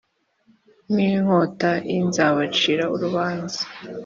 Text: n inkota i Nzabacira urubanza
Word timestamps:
n 0.93 0.95
inkota 1.11 1.71
i 1.95 1.97
Nzabacira 2.05 2.83
urubanza 2.95 3.61